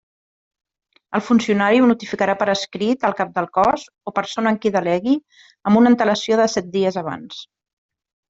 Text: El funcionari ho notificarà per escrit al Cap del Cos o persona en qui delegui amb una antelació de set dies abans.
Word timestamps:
El 1.17 1.21
funcionari 1.25 1.81
ho 1.81 1.89
notificarà 1.89 2.35
per 2.39 2.47
escrit 2.53 3.05
al 3.09 3.15
Cap 3.19 3.35
del 3.35 3.49
Cos 3.59 3.85
o 4.11 4.15
persona 4.21 4.53
en 4.55 4.59
qui 4.63 4.71
delegui 4.77 5.13
amb 5.71 5.81
una 5.83 5.91
antelació 5.95 6.39
de 6.41 6.51
set 6.57 6.75
dies 6.79 6.99
abans. 7.03 7.39